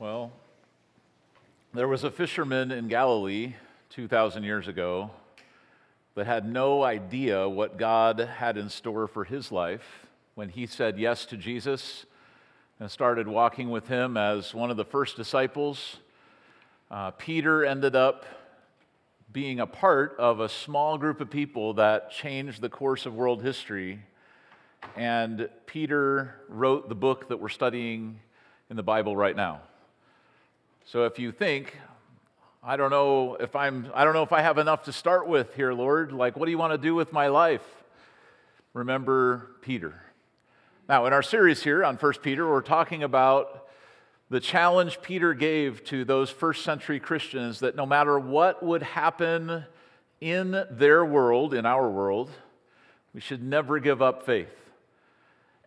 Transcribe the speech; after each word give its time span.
Well, 0.00 0.32
there 1.74 1.86
was 1.86 2.04
a 2.04 2.10
fisherman 2.10 2.70
in 2.70 2.88
Galilee 2.88 3.52
2,000 3.90 4.44
years 4.44 4.66
ago 4.66 5.10
that 6.14 6.24
had 6.24 6.50
no 6.50 6.82
idea 6.82 7.46
what 7.46 7.76
God 7.76 8.18
had 8.18 8.56
in 8.56 8.70
store 8.70 9.06
for 9.06 9.24
his 9.24 9.52
life 9.52 10.06
when 10.36 10.48
he 10.48 10.64
said 10.64 10.98
yes 10.98 11.26
to 11.26 11.36
Jesus 11.36 12.06
and 12.78 12.90
started 12.90 13.28
walking 13.28 13.68
with 13.68 13.88
him 13.88 14.16
as 14.16 14.54
one 14.54 14.70
of 14.70 14.78
the 14.78 14.86
first 14.86 15.18
disciples. 15.18 15.98
Uh, 16.90 17.10
Peter 17.10 17.62
ended 17.66 17.94
up 17.94 18.24
being 19.30 19.60
a 19.60 19.66
part 19.66 20.16
of 20.18 20.40
a 20.40 20.48
small 20.48 20.96
group 20.96 21.20
of 21.20 21.28
people 21.28 21.74
that 21.74 22.10
changed 22.10 22.62
the 22.62 22.70
course 22.70 23.04
of 23.04 23.14
world 23.14 23.42
history. 23.42 24.00
And 24.96 25.50
Peter 25.66 26.36
wrote 26.48 26.88
the 26.88 26.94
book 26.94 27.28
that 27.28 27.36
we're 27.36 27.50
studying 27.50 28.20
in 28.70 28.76
the 28.76 28.82
Bible 28.82 29.14
right 29.14 29.36
now. 29.36 29.60
So 30.90 31.04
if 31.04 31.20
you 31.20 31.30
think, 31.30 31.78
I 32.64 32.76
don't 32.76 32.90
know 32.90 33.36
if 33.36 33.54
I'm 33.54 33.92
I 33.94 34.02
don't 34.02 34.12
know 34.12 34.24
if 34.24 34.32
I 34.32 34.40
have 34.40 34.58
enough 34.58 34.82
to 34.86 34.92
start 34.92 35.28
with 35.28 35.54
here, 35.54 35.72
Lord, 35.72 36.10
like 36.10 36.36
what 36.36 36.46
do 36.46 36.50
you 36.50 36.58
want 36.58 36.72
to 36.72 36.78
do 36.78 36.96
with 36.96 37.12
my 37.12 37.28
life? 37.28 37.62
Remember 38.74 39.52
Peter. 39.60 39.94
Now, 40.88 41.06
in 41.06 41.12
our 41.12 41.22
series 41.22 41.62
here 41.62 41.84
on 41.84 41.94
1 41.94 42.12
Peter, 42.22 42.44
we're 42.50 42.60
talking 42.60 43.04
about 43.04 43.68
the 44.30 44.40
challenge 44.40 45.00
Peter 45.00 45.32
gave 45.32 45.84
to 45.84 46.04
those 46.04 46.28
first 46.28 46.64
century 46.64 46.98
Christians 46.98 47.60
that 47.60 47.76
no 47.76 47.86
matter 47.86 48.18
what 48.18 48.60
would 48.60 48.82
happen 48.82 49.66
in 50.20 50.64
their 50.72 51.04
world, 51.04 51.54
in 51.54 51.66
our 51.66 51.88
world, 51.88 52.30
we 53.14 53.20
should 53.20 53.44
never 53.44 53.78
give 53.78 54.02
up 54.02 54.26
faith. 54.26 54.69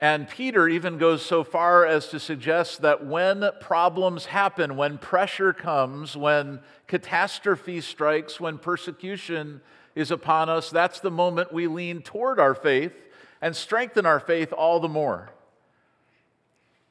And 0.03 0.27
Peter 0.27 0.67
even 0.67 0.97
goes 0.97 1.25
so 1.25 1.45
far 1.45 1.85
as 1.85 2.09
to 2.09 2.19
suggest 2.19 2.81
that 2.81 3.05
when 3.05 3.49
problems 3.61 4.25
happen, 4.25 4.75
when 4.75 4.97
pressure 4.97 5.53
comes, 5.53 6.17
when 6.17 6.59
catastrophe 6.87 7.79
strikes, 7.79 8.37
when 8.37 8.57
persecution 8.57 9.61
is 9.95 10.11
upon 10.11 10.49
us, 10.49 10.69
that's 10.69 10.99
the 10.99 11.09
moment 11.09 11.53
we 11.53 11.67
lean 11.67 12.01
toward 12.01 12.37
our 12.37 12.53
faith 12.53 12.91
and 13.41 13.55
strengthen 13.55 14.05
our 14.05 14.19
faith 14.19 14.51
all 14.51 14.81
the 14.81 14.89
more. 14.89 15.31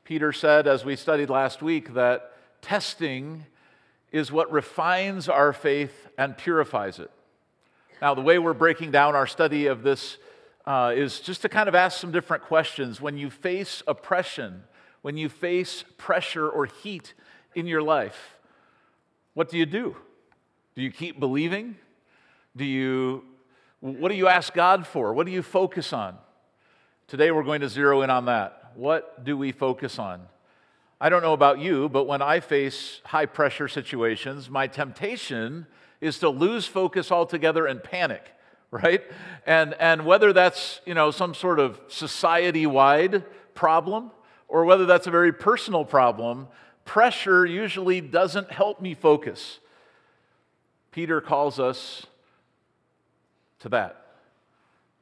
Peter 0.04 0.32
said, 0.32 0.66
as 0.66 0.82
we 0.82 0.96
studied 0.96 1.28
last 1.28 1.60
week, 1.60 1.92
that 1.92 2.32
testing 2.62 3.44
is 4.10 4.32
what 4.32 4.50
refines 4.50 5.28
our 5.28 5.52
faith 5.52 6.08
and 6.16 6.38
purifies 6.38 6.98
it. 6.98 7.10
Now, 8.00 8.14
the 8.14 8.22
way 8.22 8.38
we're 8.38 8.54
breaking 8.54 8.90
down 8.90 9.14
our 9.14 9.26
study 9.26 9.66
of 9.66 9.82
this 9.82 10.16
uh, 10.66 10.92
is 10.94 11.20
just 11.20 11.42
to 11.42 11.48
kind 11.48 11.68
of 11.68 11.74
ask 11.74 12.00
some 12.00 12.12
different 12.12 12.44
questions. 12.44 13.00
When 13.00 13.16
you 13.16 13.30
face 13.30 13.82
oppression, 13.86 14.62
when 15.02 15.16
you 15.16 15.28
face 15.28 15.84
pressure 15.98 16.48
or 16.48 16.66
heat 16.66 17.14
in 17.54 17.66
your 17.66 17.82
life, 17.82 18.38
what 19.34 19.48
do 19.48 19.58
you 19.58 19.66
do? 19.66 19.96
Do 20.74 20.82
you 20.82 20.90
keep 20.90 21.18
believing? 21.18 21.76
Do 22.56 22.64
you, 22.64 23.24
what 23.80 24.10
do 24.10 24.14
you 24.14 24.28
ask 24.28 24.54
God 24.54 24.86
for? 24.86 25.12
What 25.12 25.26
do 25.26 25.32
you 25.32 25.42
focus 25.42 25.92
on? 25.92 26.16
Today 27.08 27.30
we're 27.30 27.42
going 27.42 27.60
to 27.62 27.68
zero 27.68 28.02
in 28.02 28.10
on 28.10 28.26
that. 28.26 28.72
What 28.74 29.24
do 29.24 29.36
we 29.36 29.52
focus 29.52 29.98
on? 29.98 30.22
I 31.00 31.08
don't 31.08 31.22
know 31.22 31.32
about 31.32 31.58
you, 31.58 31.88
but 31.88 32.04
when 32.04 32.22
I 32.22 32.40
face 32.40 33.00
high 33.04 33.26
pressure 33.26 33.66
situations, 33.66 34.48
my 34.48 34.68
temptation 34.68 35.66
is 36.00 36.18
to 36.20 36.28
lose 36.28 36.66
focus 36.66 37.10
altogether 37.10 37.66
and 37.66 37.82
panic 37.82 38.32
right? 38.72 39.02
And, 39.46 39.74
and 39.74 40.04
whether 40.04 40.32
that's, 40.32 40.80
you 40.84 40.94
know, 40.94 41.12
some 41.12 41.34
sort 41.34 41.60
of 41.60 41.78
society-wide 41.86 43.22
problem 43.54 44.10
or 44.48 44.64
whether 44.64 44.86
that's 44.86 45.06
a 45.06 45.10
very 45.10 45.32
personal 45.32 45.84
problem, 45.84 46.48
pressure 46.84 47.46
usually 47.46 48.00
doesn't 48.00 48.50
help 48.50 48.80
me 48.80 48.94
focus. 48.94 49.60
Peter 50.90 51.20
calls 51.20 51.60
us 51.60 52.06
to 53.60 53.68
that. 53.68 53.98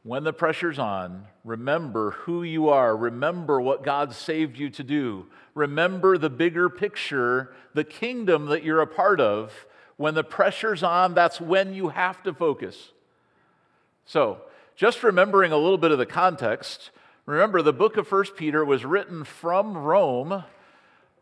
When 0.03 0.25
the 0.25 0.33
pressure's 0.33 0.79
on, 0.79 1.27
remember 1.45 2.13
who 2.13 2.43
you 2.43 2.71
are. 2.71 2.97
Remember 2.97 3.61
what 3.61 3.85
God 3.85 4.15
saved 4.15 4.59
you 4.59 4.71
to 4.71 4.83
do. 4.83 5.27
Remember 5.55 6.17
the 6.17 6.31
bigger 6.31 6.69
picture, 6.71 7.55
the 7.75 7.85
kingdom 7.85 8.47
that 8.47 8.65
you're 8.65 8.81
a 8.81 8.87
part 8.87 9.21
of. 9.21 9.67
When 9.97 10.15
the 10.15 10.25
pressure's 10.25 10.83
on, 10.83 11.15
that's 11.15 11.41
when 11.41 11.75
you 11.75 11.91
have 11.91 12.23
to 12.23 12.33
focus. 12.33 12.93
So, 14.05 14.43
just 14.77 15.03
remembering 15.03 15.53
a 15.53 15.57
little 15.57 15.79
bit 15.79 15.91
of 15.91 15.99
the 15.99 16.07
context, 16.07 16.91
remember 17.27 17.63
the 17.63 17.73
book 17.73 17.97
of 17.97 18.11
1 18.11 18.25
Peter 18.37 18.65
was 18.65 18.85
written 18.85 19.25
from 19.25 19.77
Rome 19.77 20.45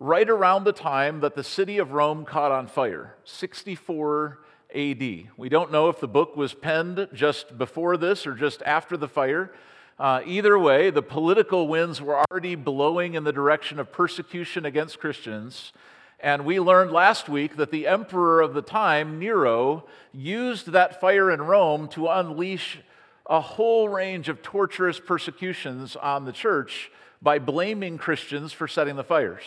right 0.01 0.29
around 0.29 0.65
the 0.65 0.73
time 0.73 1.21
that 1.21 1.35
the 1.35 1.43
city 1.43 1.79
of 1.79 1.93
Rome 1.93 2.25
caught 2.25 2.53
on 2.53 2.67
fire, 2.67 3.17
64 3.25 4.39
AD. 4.75 5.01
We 5.37 5.49
don't 5.49 5.73
know 5.73 5.89
if 5.89 5.99
the 5.99 6.09
book 6.09 6.37
was 6.37 6.55
penned 6.55 7.09
just 7.13 7.59
before 7.59 7.97
this 7.97 8.27
or 8.27 8.35
just 8.35 8.63
after 8.63 8.97
the 8.97 9.09
fire. 9.09 9.53
Uh, 9.99 10.21
either 10.25 10.57
way, 10.59 10.91
the 10.91 11.03
political 11.03 11.67
winds 11.67 12.01
were 12.01 12.23
already 12.31 12.55
blowing 12.55 13.15
in 13.15 13.25
the 13.25 13.33
direction 13.33 13.81
of 13.81 13.91
persecution 13.91 14.65
against 14.65 15.01
Christians. 15.01 15.73
And 16.21 16.45
we 16.45 16.59
learned 16.59 16.91
last 16.91 17.29
week 17.29 17.57
that 17.57 17.71
the 17.71 17.87
emperor 17.87 18.41
of 18.41 18.55
the 18.55 18.63
time, 18.63 19.19
Nero, 19.19 19.85
used 20.13 20.73
that 20.73 21.01
fire 21.01 21.31
in 21.31 21.41
Rome 21.43 21.89
to 21.89 22.09
unleash 22.09 22.79
a 23.27 23.41
whole 23.41 23.89
range 23.89 24.29
of 24.29 24.43
torturous 24.43 24.99
persecutions 24.99 25.95
on 25.95 26.25
the 26.25 26.33
church 26.33 26.91
by 27.23 27.39
blaming 27.39 27.99
Christians 27.99 28.53
for 28.53 28.67
setting 28.67 28.97
the 28.97 29.05
fires. 29.05 29.45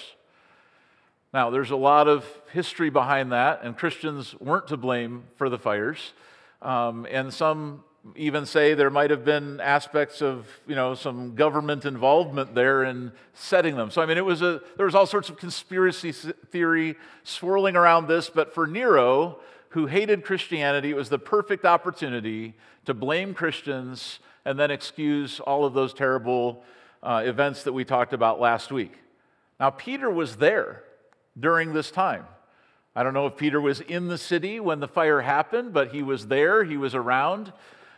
Now, 1.34 1.50
there's 1.50 1.72
a 1.72 1.78
lot 1.78 2.08
of 2.08 2.26
history 2.52 2.90
behind 2.90 3.32
that, 3.32 3.62
and 3.64 3.78
Christians 3.78 4.36
weren't 4.40 4.68
to 4.68 4.78
blame 4.78 5.24
for 5.36 5.50
the 5.50 5.58
fires. 5.58 6.14
Um, 6.62 7.08
and 7.10 7.34
some 7.34 7.84
even 8.16 8.46
say 8.46 8.74
there 8.74 8.90
might 8.90 9.12
have 9.12 9.24
been 9.24 9.60
aspects 9.60 10.22
of 10.22 10.48
you 10.68 10.76
know 10.76 10.96
some 10.96 11.36
government 11.36 11.86
involvement 11.86 12.56
there 12.56 12.84
in 12.84 13.12
setting 13.34 13.76
them. 13.76 13.92
So 13.92 14.02
i 14.02 14.06
mean 14.06 14.18
it 14.18 14.26
was 14.26 14.42
a 14.42 14.62
there 14.78 14.86
was 14.86 14.96
all 14.96 15.06
sorts 15.06 15.30
of 15.30 15.38
conspiracy 15.38 16.12
theory 16.12 16.96
swirling 17.24 17.76
around 17.76 18.08
this 18.08 18.30
but 18.30 18.54
for 18.54 18.66
nero 18.66 19.40
who 19.70 19.86
hated 19.86 20.26
christianity 20.26 20.90
it 20.90 20.96
was 20.96 21.10
the 21.10 21.20
perfect 21.20 21.64
opportunity 21.64 22.56
to 22.86 22.94
blame 22.94 23.34
christians 23.34 24.20
and 24.46 24.60
then 24.60 24.72
excuse 24.72 25.40
all 25.40 25.66
of 25.66 25.74
those 25.74 25.94
terrible 25.94 26.64
uh, 27.04 27.22
events 27.26 27.64
that 27.64 27.74
we 27.74 27.86
talked 27.86 28.14
about 28.14 28.40
last 28.40 28.72
week. 28.72 28.94
Now 29.60 29.70
peter 29.70 30.10
was 30.10 30.38
there 30.38 30.84
during 31.40 31.74
this 31.74 31.92
time. 31.92 32.26
I 32.96 33.04
don't 33.04 33.14
know 33.14 33.28
if 33.28 33.38
peter 33.38 33.62
was 33.62 33.80
in 33.80 34.08
the 34.08 34.18
city 34.18 34.60
when 34.60 34.80
the 34.80 34.88
fire 34.88 35.22
happened 35.22 35.72
but 35.72 35.92
he 35.92 36.02
was 36.02 36.28
there 36.28 36.64
he 36.64 36.78
was 36.78 36.96
around 36.96 37.54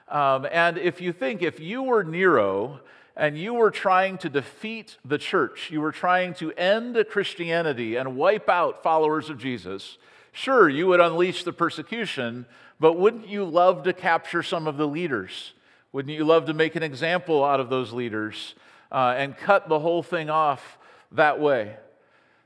um, 0.07 0.47
and 0.51 0.77
if 0.77 1.01
you 1.01 1.13
think, 1.13 1.41
if 1.41 1.59
you 1.59 1.83
were 1.83 2.03
Nero 2.03 2.81
and 3.15 3.37
you 3.37 3.53
were 3.53 3.71
trying 3.71 4.17
to 4.19 4.29
defeat 4.29 4.97
the 5.05 5.17
church, 5.17 5.69
you 5.71 5.81
were 5.81 5.91
trying 5.91 6.33
to 6.35 6.51
end 6.53 7.03
Christianity 7.09 7.95
and 7.95 8.15
wipe 8.15 8.49
out 8.49 8.83
followers 8.83 9.29
of 9.29 9.37
Jesus, 9.37 9.97
sure, 10.31 10.69
you 10.69 10.87
would 10.87 10.99
unleash 10.99 11.43
the 11.43 11.53
persecution, 11.53 12.45
but 12.79 12.93
wouldn't 12.93 13.27
you 13.27 13.45
love 13.45 13.83
to 13.83 13.93
capture 13.93 14.43
some 14.43 14.67
of 14.67 14.77
the 14.77 14.87
leaders? 14.87 15.53
Wouldn't 15.91 16.13
you 16.13 16.25
love 16.25 16.45
to 16.45 16.53
make 16.53 16.75
an 16.75 16.83
example 16.83 17.43
out 17.45 17.59
of 17.59 17.69
those 17.69 17.93
leaders 17.93 18.55
uh, 18.91 19.13
and 19.15 19.37
cut 19.37 19.69
the 19.69 19.79
whole 19.79 20.03
thing 20.03 20.29
off 20.29 20.77
that 21.11 21.39
way? 21.39 21.77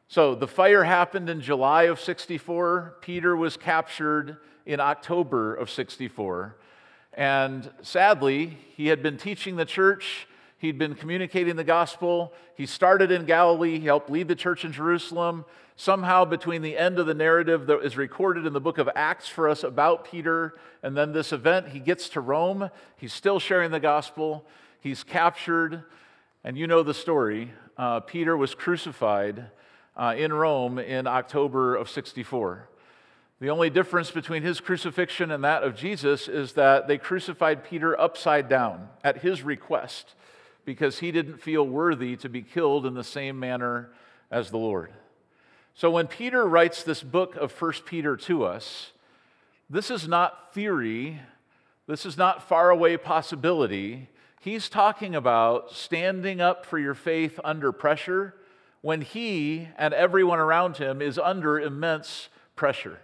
So 0.10 0.36
the 0.36 0.48
fire 0.48 0.84
happened 0.84 1.30
in 1.30 1.42
July 1.42 1.84
of 1.84 2.00
64. 2.00 2.98
Peter 3.02 3.36
was 3.36 3.58
captured 3.58 4.38
in 4.66 4.80
October 4.80 5.56
of 5.56 5.70
64. 5.70 6.56
And 7.18 7.72
sadly, 7.82 8.60
he 8.76 8.88
had 8.88 9.02
been 9.02 9.18
teaching 9.18 9.56
the 9.56 9.66
church, 9.66 10.28
he'd 10.60 10.78
been 10.78 10.94
communicating 10.94 11.56
the 11.56 11.64
gospel. 11.64 12.32
He 12.56 12.68
started 12.68 13.12
in 13.12 13.26
Galilee, 13.26 13.80
he 13.80 13.86
helped 13.88 14.12
lead 14.12 14.28
the 14.28 14.36
church 14.36 14.64
in 14.64 14.72
Jerusalem. 14.72 15.44
Somehow, 15.76 16.26
between 16.26 16.62
the 16.62 16.78
end 16.78 17.00
of 17.00 17.08
the 17.08 17.14
narrative 17.16 17.68
that 17.68 17.80
is 17.82 17.98
recorded 17.98 18.46
in 18.46 18.54
the 18.54 18.62
book 18.62 18.78
of 18.78 18.90
Acts 18.96 19.28
for 19.28 19.50
us 19.50 19.64
about 19.64 20.06
Peter 20.06 20.54
and 20.84 20.96
then 20.96 21.12
this 21.12 21.34
event, 21.34 21.70
he 21.70 21.80
gets 21.80 22.10
to 22.10 22.22
Rome. 22.22 22.70
He's 22.98 23.14
still 23.14 23.40
sharing 23.40 23.72
the 23.72 23.80
gospel. 23.80 24.46
He's 24.80 25.04
captured. 25.04 25.84
And 26.44 26.58
you 26.58 26.68
know 26.68 26.84
the 26.84 26.94
story. 26.94 27.52
Uh, 27.78 28.00
Peter 28.00 28.38
was 28.38 28.56
crucified 28.56 29.48
uh, 29.96 30.14
in 30.18 30.32
Rome 30.34 30.78
in 30.78 31.08
October 31.08 31.76
of 31.76 31.90
64. 31.90 32.70
The 33.40 33.50
only 33.50 33.70
difference 33.70 34.10
between 34.10 34.42
his 34.42 34.60
crucifixion 34.60 35.30
and 35.30 35.44
that 35.44 35.62
of 35.62 35.76
Jesus 35.76 36.28
is 36.28 36.54
that 36.54 36.88
they 36.88 36.98
crucified 36.98 37.64
Peter 37.64 38.00
upside 38.00 38.50
down 38.50 38.90
at 39.04 39.20
his 39.20 39.44
request 39.44 40.16
because 40.66 41.00
he 41.00 41.12
didn't 41.12 41.42
feel 41.42 41.66
worthy 41.66 42.16
to 42.18 42.30
be 42.30 42.42
killed 42.42 42.86
in 42.86 42.96
the 42.96 43.04
same 43.04 43.40
manner 43.40 43.92
as 44.32 44.50
the 44.50 44.58
Lord. 44.58 44.92
So 45.76 45.92
when 45.92 46.08
Peter 46.08 46.48
writes 46.48 46.82
this 46.82 47.04
book 47.04 47.36
of 47.36 47.52
1 47.62 47.74
Peter 47.86 48.18
to 48.18 48.44
us, 48.44 48.92
this 49.70 49.92
is 49.92 50.08
not 50.08 50.52
theory, 50.56 51.22
this 51.86 52.08
is 52.08 52.18
not 52.18 52.48
faraway 52.50 52.98
possibility. 52.98 54.10
He's 54.40 54.68
talking 54.68 55.14
about 55.14 55.72
standing 55.72 56.42
up 56.42 56.66
for 56.66 56.80
your 56.80 56.96
faith 56.96 57.40
under 57.44 57.72
pressure 57.72 58.34
when 58.82 59.02
he 59.02 59.68
and 59.78 59.94
everyone 59.94 60.40
around 60.40 60.78
him 60.78 61.04
is 61.04 61.20
under 61.20 61.60
immense 61.60 62.30
pressure. 62.56 62.98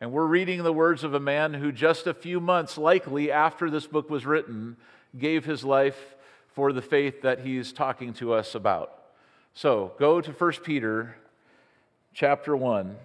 And 0.00 0.12
we're 0.12 0.26
reading 0.26 0.62
the 0.62 0.72
words 0.72 1.02
of 1.02 1.14
a 1.14 1.20
man 1.20 1.54
who, 1.54 1.72
just 1.72 2.06
a 2.06 2.14
few 2.14 2.38
months 2.38 2.78
likely 2.78 3.32
after 3.32 3.68
this 3.68 3.86
book 3.86 4.08
was 4.08 4.24
written, 4.24 4.76
gave 5.18 5.44
his 5.44 5.64
life 5.64 6.14
for 6.54 6.72
the 6.72 6.82
faith 6.82 7.22
that 7.22 7.40
he's 7.40 7.72
talking 7.72 8.12
to 8.14 8.32
us 8.32 8.54
about. 8.54 8.92
So 9.54 9.92
go 9.98 10.20
to 10.20 10.30
1 10.30 10.52
Peter 10.62 11.16
chapter 12.14 12.56
1, 12.56 12.96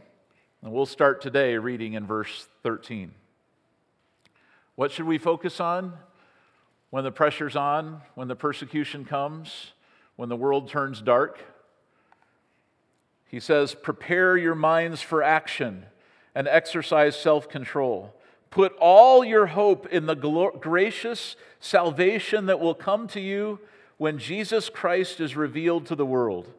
and 0.61 0.71
we'll 0.71 0.85
start 0.85 1.19
today 1.19 1.57
reading 1.57 1.93
in 1.93 2.05
verse 2.05 2.47
13. 2.61 3.11
What 4.75 4.91
should 4.91 5.05
we 5.05 5.17
focus 5.17 5.59
on 5.59 5.93
when 6.91 7.03
the 7.03 7.11
pressure's 7.11 7.55
on, 7.55 8.01
when 8.13 8.27
the 8.27 8.35
persecution 8.35 9.03
comes, 9.03 9.71
when 10.15 10.29
the 10.29 10.35
world 10.35 10.69
turns 10.69 11.01
dark? 11.01 11.39
He 13.27 13.39
says, 13.39 13.73
Prepare 13.73 14.37
your 14.37 14.53
minds 14.53 15.01
for 15.01 15.23
action 15.23 15.87
and 16.35 16.47
exercise 16.47 17.15
self 17.15 17.49
control. 17.49 18.13
Put 18.49 18.75
all 18.79 19.25
your 19.25 19.47
hope 19.47 19.87
in 19.87 20.05
the 20.05 20.15
gracious 20.15 21.35
salvation 21.59 22.45
that 22.45 22.59
will 22.59 22.75
come 22.75 23.07
to 23.07 23.19
you 23.19 23.59
when 23.97 24.19
Jesus 24.19 24.69
Christ 24.69 25.19
is 25.19 25.35
revealed 25.35 25.87
to 25.87 25.95
the 25.95 26.05
world. 26.05 26.51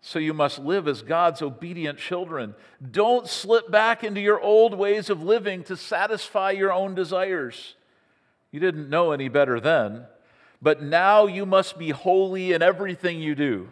So 0.00 0.18
you 0.18 0.32
must 0.32 0.60
live 0.60 0.86
as 0.86 1.02
God's 1.02 1.42
obedient 1.42 1.98
children. 1.98 2.54
Don't 2.90 3.26
slip 3.26 3.70
back 3.70 4.04
into 4.04 4.20
your 4.20 4.40
old 4.40 4.74
ways 4.74 5.10
of 5.10 5.22
living 5.22 5.64
to 5.64 5.76
satisfy 5.76 6.52
your 6.52 6.72
own 6.72 6.94
desires. 6.94 7.74
You 8.52 8.60
didn't 8.60 8.88
know 8.88 9.12
any 9.12 9.28
better 9.28 9.58
then, 9.58 10.06
but 10.62 10.82
now 10.82 11.26
you 11.26 11.44
must 11.44 11.78
be 11.78 11.90
holy 11.90 12.52
in 12.52 12.62
everything 12.62 13.20
you 13.20 13.34
do, 13.34 13.70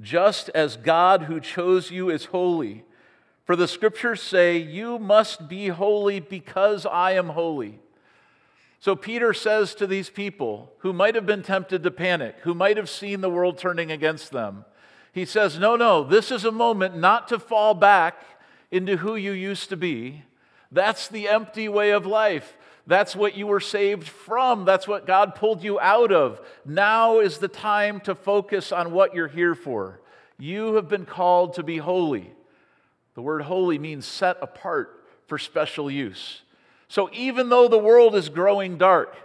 just 0.00 0.48
as 0.50 0.76
God 0.76 1.22
who 1.22 1.40
chose 1.40 1.90
you 1.90 2.10
is 2.10 2.26
holy. 2.26 2.85
For 3.46 3.54
the 3.54 3.68
scriptures 3.68 4.20
say, 4.20 4.58
You 4.58 4.98
must 4.98 5.48
be 5.48 5.68
holy 5.68 6.18
because 6.18 6.84
I 6.84 7.12
am 7.12 7.30
holy. 7.30 7.78
So 8.80 8.94
Peter 8.96 9.32
says 9.32 9.74
to 9.76 9.86
these 9.86 10.10
people 10.10 10.72
who 10.78 10.92
might 10.92 11.14
have 11.14 11.26
been 11.26 11.42
tempted 11.42 11.82
to 11.82 11.90
panic, 11.90 12.36
who 12.42 12.54
might 12.54 12.76
have 12.76 12.90
seen 12.90 13.20
the 13.20 13.30
world 13.30 13.56
turning 13.56 13.90
against 13.90 14.32
them, 14.32 14.64
he 15.12 15.24
says, 15.24 15.58
No, 15.58 15.76
no, 15.76 16.02
this 16.02 16.30
is 16.30 16.44
a 16.44 16.52
moment 16.52 16.96
not 16.96 17.28
to 17.28 17.38
fall 17.38 17.72
back 17.72 18.20
into 18.72 18.96
who 18.96 19.14
you 19.14 19.30
used 19.30 19.70
to 19.70 19.76
be. 19.76 20.24
That's 20.72 21.06
the 21.06 21.28
empty 21.28 21.68
way 21.68 21.90
of 21.90 22.04
life. 22.04 22.56
That's 22.88 23.16
what 23.16 23.36
you 23.36 23.46
were 23.46 23.60
saved 23.60 24.08
from. 24.08 24.64
That's 24.64 24.88
what 24.88 25.06
God 25.06 25.36
pulled 25.36 25.62
you 25.62 25.78
out 25.78 26.12
of. 26.12 26.40
Now 26.64 27.20
is 27.20 27.38
the 27.38 27.48
time 27.48 28.00
to 28.00 28.14
focus 28.14 28.72
on 28.72 28.92
what 28.92 29.14
you're 29.14 29.28
here 29.28 29.54
for. 29.54 30.00
You 30.36 30.74
have 30.74 30.88
been 30.88 31.06
called 31.06 31.54
to 31.54 31.62
be 31.62 31.78
holy. 31.78 32.32
The 33.16 33.22
word 33.22 33.42
holy 33.42 33.78
means 33.78 34.06
set 34.06 34.36
apart 34.42 35.02
for 35.26 35.38
special 35.38 35.90
use. 35.90 36.42
So 36.86 37.10
even 37.12 37.48
though 37.48 37.66
the 37.66 37.78
world 37.78 38.14
is 38.14 38.28
growing 38.28 38.76
dark, 38.76 39.16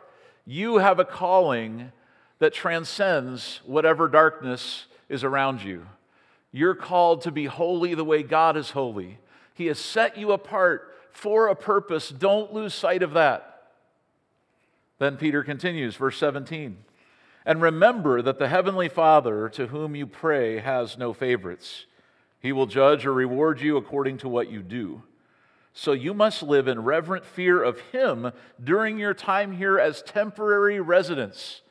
you 0.45 0.77
have 0.77 0.97
a 0.97 1.05
calling 1.05 1.91
that 2.39 2.53
transcends 2.53 3.59
whatever 3.65 4.07
darkness 4.07 4.85
is 5.09 5.25
around 5.25 5.61
you. 5.61 5.85
You're 6.53 6.73
called 6.73 7.21
to 7.23 7.31
be 7.31 7.45
holy 7.45 7.93
the 7.93 8.05
way 8.05 8.23
God 8.23 8.55
is 8.55 8.71
holy. 8.71 9.19
He 9.53 9.67
has 9.67 9.77
set 9.77 10.17
you 10.17 10.31
apart 10.31 10.97
for 11.11 11.49
a 11.49 11.55
purpose. 11.55 12.09
Don't 12.09 12.53
lose 12.53 12.73
sight 12.73 13.03
of 13.03 13.11
that. 13.13 13.67
Then 14.99 15.17
Peter 15.17 15.43
continues, 15.43 15.97
verse 15.97 16.17
17. 16.17 16.77
And 17.45 17.61
remember 17.61 18.21
that 18.21 18.39
the 18.39 18.47
Heavenly 18.47 18.87
Father 18.87 19.49
to 19.49 19.67
whom 19.67 19.95
you 19.95 20.07
pray 20.07 20.59
has 20.59 20.97
no 20.97 21.11
favorites. 21.11 21.85
He 22.41 22.51
will 22.51 22.65
judge 22.65 23.05
or 23.05 23.13
reward 23.13 23.61
you 23.61 23.77
according 23.77 24.17
to 24.19 24.29
what 24.29 24.51
you 24.51 24.61
do. 24.61 25.03
So 25.73 25.93
you 25.93 26.13
must 26.13 26.43
live 26.43 26.67
in 26.67 26.83
reverent 26.83 27.25
fear 27.25 27.63
of 27.63 27.79
Him 27.91 28.31
during 28.61 28.99
your 28.99 29.13
time 29.13 29.53
here 29.53 29.79
as 29.79 30.01
temporary 30.01 30.81
residents. 30.81 31.61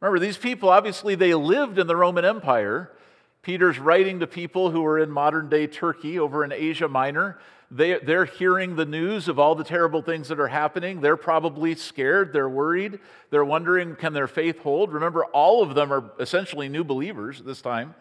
Remember, 0.00 0.18
these 0.18 0.36
people 0.36 0.68
obviously 0.68 1.14
they 1.14 1.34
lived 1.34 1.78
in 1.78 1.86
the 1.86 1.96
Roman 1.96 2.24
Empire. 2.24 2.92
Peter's 3.42 3.78
writing 3.78 4.20
to 4.20 4.26
people 4.26 4.70
who 4.70 4.84
are 4.84 4.98
in 4.98 5.10
modern 5.10 5.48
day 5.48 5.66
Turkey 5.66 6.18
over 6.18 6.44
in 6.44 6.52
Asia 6.52 6.88
Minor. 6.88 7.38
They, 7.70 7.98
they're 7.98 8.26
hearing 8.26 8.76
the 8.76 8.84
news 8.84 9.26
of 9.26 9.38
all 9.38 9.54
the 9.54 9.64
terrible 9.64 10.00
things 10.00 10.28
that 10.28 10.38
are 10.38 10.48
happening. 10.48 11.00
They're 11.00 11.16
probably 11.16 11.74
scared. 11.74 12.32
They're 12.32 12.48
worried. 12.48 13.00
They're 13.30 13.44
wondering, 13.44 13.96
can 13.96 14.12
their 14.12 14.28
faith 14.28 14.60
hold? 14.60 14.92
Remember, 14.92 15.24
all 15.26 15.62
of 15.62 15.74
them 15.74 15.92
are 15.92 16.12
essentially 16.20 16.68
new 16.68 16.84
believers 16.84 17.42
this 17.42 17.60
time. 17.60 17.94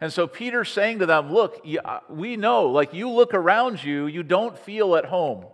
And 0.00 0.12
so 0.12 0.26
Peter's 0.26 0.70
saying 0.70 1.00
to 1.00 1.06
them, 1.06 1.32
Look, 1.32 1.64
uh, 1.84 2.00
we 2.08 2.36
know, 2.36 2.66
like 2.66 2.94
you 2.94 3.10
look 3.10 3.34
around 3.34 3.84
you, 3.84 4.06
you 4.06 4.22
don't 4.22 4.58
feel 4.58 4.96
at 4.96 5.06
home. 5.06 5.44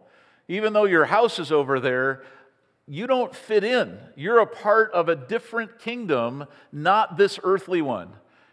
Even 0.48 0.72
though 0.72 0.84
your 0.84 1.06
house 1.06 1.38
is 1.38 1.50
over 1.50 1.80
there, 1.80 2.22
you 2.86 3.08
don't 3.08 3.34
fit 3.34 3.64
in. 3.64 3.98
You're 4.14 4.38
a 4.38 4.46
part 4.46 4.92
of 4.92 5.08
a 5.08 5.16
different 5.16 5.80
kingdom, 5.80 6.46
not 6.70 7.16
this 7.16 7.40
earthly 7.42 7.82
one. 7.82 8.10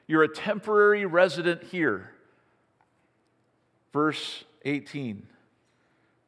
You're 0.08 0.24
a 0.24 0.34
temporary 0.34 1.06
resident 1.06 1.64
here. 1.66 2.10
Verse 3.94 4.44
18 4.66 5.28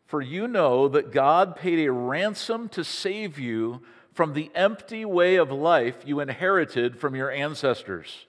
For 0.06 0.22
you 0.22 0.48
know 0.48 0.88
that 0.88 1.12
God 1.12 1.56
paid 1.56 1.88
a 1.88 1.92
ransom 1.92 2.70
to 2.70 2.84
save 2.84 3.40
you 3.40 3.82
from 4.14 4.34
the 4.34 4.52
empty 4.54 5.04
way 5.04 5.36
of 5.36 5.52
life 5.52 5.98
you 6.06 6.20
inherited 6.20 7.00
from 7.00 7.16
your 7.16 7.32
ancestors. 7.32 8.28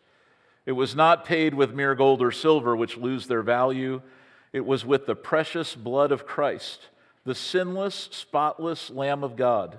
It 0.67 0.73
was 0.73 0.97
not 0.97 1.25
paid 1.25 1.55
with 1.55 1.73
mere 1.73 1.95
gold 1.95 2.21
or 2.21 2.33
silver, 2.33 2.77
which 2.77 2.97
lose 2.97 3.29
their 3.29 3.43
value. 3.43 4.03
It 4.53 4.67
was 4.67 4.85
with 4.85 5.07
the 5.07 5.15
precious 5.15 5.77
blood 5.77 6.11
of 6.11 6.27
Christ, 6.27 6.89
the 7.25 7.37
sinless, 7.37 8.09
spotless 8.11 8.91
Lamb 8.91 9.23
of 9.23 9.37
God. 9.37 9.79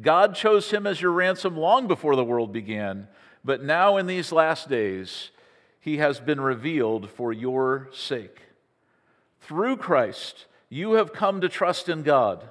God 0.00 0.34
chose 0.34 0.70
him 0.70 0.86
as 0.86 1.00
your 1.00 1.12
ransom 1.12 1.56
long 1.56 1.88
before 1.88 2.16
the 2.16 2.24
world 2.24 2.52
began, 2.52 3.08
but 3.42 3.62
now 3.62 3.96
in 3.96 4.06
these 4.06 4.30
last 4.30 4.68
days, 4.68 5.30
he 5.80 5.96
has 5.96 6.20
been 6.20 6.40
revealed 6.40 7.08
for 7.08 7.32
your 7.32 7.88
sake. 7.92 8.40
Through 9.40 9.78
Christ, 9.78 10.46
you 10.68 10.94
have 10.94 11.12
come 11.12 11.40
to 11.40 11.48
trust 11.48 11.88
in 11.88 12.02
God, 12.02 12.44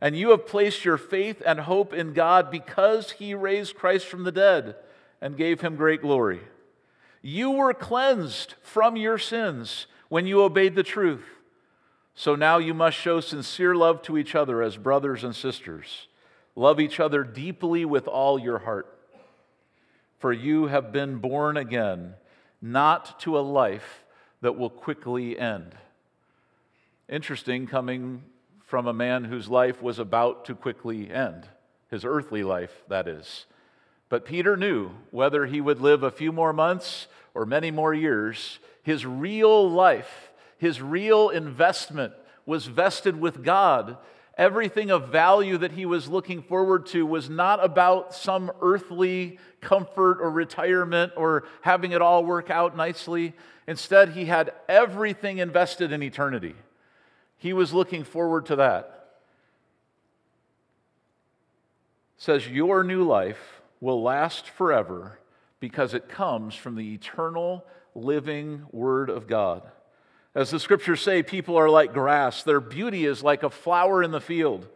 and 0.00 0.16
you 0.16 0.30
have 0.30 0.46
placed 0.46 0.84
your 0.84 0.96
faith 0.96 1.40
and 1.44 1.60
hope 1.60 1.92
in 1.92 2.14
God 2.14 2.50
because 2.50 3.12
he 3.12 3.34
raised 3.34 3.76
Christ 3.76 4.06
from 4.06 4.24
the 4.24 4.32
dead 4.32 4.74
and 5.20 5.36
gave 5.36 5.60
him 5.60 5.76
great 5.76 6.00
glory. 6.00 6.40
You 7.22 7.50
were 7.50 7.74
cleansed 7.74 8.54
from 8.62 8.96
your 8.96 9.18
sins 9.18 9.86
when 10.08 10.26
you 10.26 10.42
obeyed 10.42 10.74
the 10.74 10.82
truth. 10.82 11.24
So 12.14 12.34
now 12.34 12.58
you 12.58 12.74
must 12.74 12.96
show 12.96 13.20
sincere 13.20 13.74
love 13.74 14.02
to 14.02 14.18
each 14.18 14.34
other 14.34 14.62
as 14.62 14.76
brothers 14.76 15.24
and 15.24 15.34
sisters. 15.34 16.08
Love 16.56 16.80
each 16.80 16.98
other 16.98 17.22
deeply 17.22 17.84
with 17.84 18.08
all 18.08 18.38
your 18.38 18.58
heart. 18.58 18.98
For 20.18 20.32
you 20.32 20.66
have 20.66 20.90
been 20.90 21.18
born 21.18 21.56
again, 21.56 22.14
not 22.60 23.20
to 23.20 23.38
a 23.38 23.40
life 23.40 24.04
that 24.40 24.56
will 24.56 24.70
quickly 24.70 25.38
end. 25.38 25.76
Interesting, 27.08 27.66
coming 27.66 28.24
from 28.66 28.86
a 28.86 28.92
man 28.92 29.24
whose 29.24 29.48
life 29.48 29.80
was 29.80 29.98
about 29.98 30.44
to 30.46 30.54
quickly 30.54 31.10
end, 31.10 31.48
his 31.90 32.04
earthly 32.04 32.42
life, 32.42 32.82
that 32.88 33.06
is. 33.06 33.46
But 34.08 34.24
Peter 34.24 34.56
knew 34.56 34.90
whether 35.10 35.46
he 35.46 35.60
would 35.60 35.80
live 35.80 36.02
a 36.02 36.10
few 36.10 36.32
more 36.32 36.52
months 36.52 37.06
or 37.34 37.44
many 37.44 37.70
more 37.70 37.92
years, 37.92 38.58
his 38.82 39.04
real 39.04 39.70
life, 39.70 40.30
his 40.56 40.80
real 40.80 41.28
investment 41.28 42.14
was 42.46 42.66
vested 42.66 43.20
with 43.20 43.44
God. 43.44 43.98
Everything 44.36 44.90
of 44.90 45.08
value 45.08 45.58
that 45.58 45.72
he 45.72 45.84
was 45.84 46.08
looking 46.08 46.42
forward 46.42 46.86
to 46.86 47.04
was 47.04 47.28
not 47.28 47.62
about 47.62 48.14
some 48.14 48.50
earthly 48.62 49.38
comfort 49.60 50.18
or 50.20 50.30
retirement 50.30 51.12
or 51.16 51.44
having 51.60 51.92
it 51.92 52.00
all 52.00 52.24
work 52.24 52.48
out 52.48 52.76
nicely. 52.76 53.34
Instead, 53.66 54.10
he 54.10 54.24
had 54.24 54.52
everything 54.68 55.38
invested 55.38 55.92
in 55.92 56.02
eternity. 56.02 56.54
He 57.36 57.52
was 57.52 57.74
looking 57.74 58.04
forward 58.04 58.46
to 58.46 58.56
that. 58.56 58.98
says, 62.18 62.48
Your 62.48 62.82
new 62.82 63.04
life 63.04 63.57
will 63.80 64.02
last 64.02 64.48
forever 64.48 65.18
because 65.60 65.94
it 65.94 66.08
comes 66.08 66.54
from 66.54 66.76
the 66.76 66.94
eternal, 66.94 67.64
living 67.94 68.66
Word 68.72 69.10
of 69.10 69.26
God. 69.26 69.62
As 70.34 70.50
the 70.50 70.60
scriptures 70.60 71.00
say, 71.00 71.22
people 71.22 71.56
are 71.56 71.68
like 71.68 71.92
grass. 71.92 72.42
Their 72.42 72.60
beauty 72.60 73.04
is 73.04 73.22
like 73.22 73.42
a 73.42 73.50
flower 73.50 74.02
in 74.02 74.10
the 74.10 74.20
field. 74.20 74.68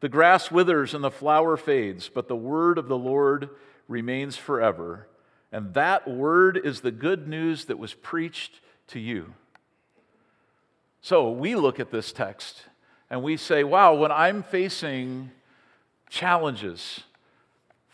The 0.00 0.08
grass 0.08 0.50
withers 0.50 0.94
and 0.94 1.02
the 1.02 1.10
flower 1.10 1.56
fades, 1.56 2.08
but 2.08 2.28
the 2.28 2.36
word 2.36 2.78
of 2.78 2.88
the 2.88 2.98
Lord 2.98 3.50
remains 3.88 4.36
forever. 4.36 5.08
And 5.50 5.74
that 5.74 6.06
word 6.06 6.60
is 6.62 6.80
the 6.80 6.90
good 6.90 7.26
news 7.26 7.64
that 7.64 7.78
was 7.78 7.94
preached 7.94 8.60
to 8.88 9.00
you. 9.00 9.34
So 11.00 11.30
we 11.30 11.54
look 11.54 11.80
at 11.80 11.90
this 11.90 12.12
text 12.12 12.64
and 13.10 13.22
we 13.22 13.36
say, 13.36 13.64
wow, 13.64 13.94
when 13.94 14.12
I'm 14.12 14.42
facing 14.42 15.30
challenges, 16.10 17.00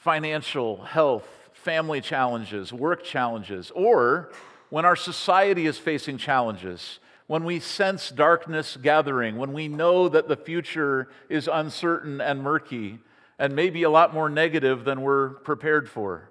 financial, 0.05 0.83
health, 0.83 1.27
family 1.55 2.03
challenges, 2.03 2.75
work 2.75 3.03
challenges, 3.03 3.73
or 3.75 4.31
when 4.69 4.85
our 4.85 4.95
society 4.95 5.67
is 5.67 5.79
facing 5.79 6.19
challenges, 6.19 6.99
when 7.27 7.43
we 7.43 7.59
sense 7.59 8.11
darkness 8.11 8.77
gathering, 8.77 9.39
when 9.39 9.55
we 9.55 9.67
know 9.67 10.11
that 10.11 10.29
the 10.29 10.37
future 10.37 11.09
is 11.31 11.49
uncertain 11.51 12.21
and 12.21 12.43
murky 12.43 12.99
and 13.39 13.57
maybe 13.57 13.83
a 13.83 13.89
lot 13.89 14.13
more 14.13 14.29
negative 14.29 14.85
than 14.85 15.01
we're 15.01 15.31
prepared 15.31 15.89
for. 15.89 16.29